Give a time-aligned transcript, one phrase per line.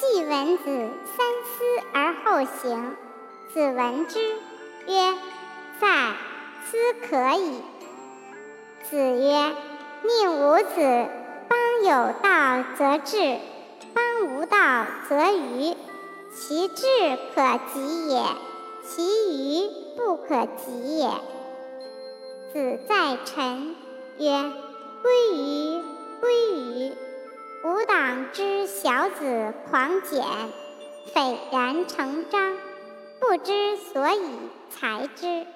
[0.00, 2.96] 季文子三思而后行。
[3.52, 4.18] 子闻之
[4.88, 5.14] 曰
[5.80, 6.12] ：“在，
[6.64, 7.60] 斯可矣。”
[8.90, 9.54] 子曰
[10.02, 11.08] ：“宁无子，
[11.48, 13.38] 邦有道则治，
[13.94, 15.76] 邦无道则愚。
[16.34, 16.84] 其志
[17.34, 18.20] 可及也，
[18.84, 21.08] 其愚不可及也。”
[22.52, 23.76] 子在臣
[24.18, 24.52] 曰：“，
[25.02, 25.73] 归于！
[27.64, 30.22] 吾党之小子狂简，
[31.14, 32.58] 斐然成章，
[33.18, 34.20] 不知所以
[34.68, 35.46] 才之。”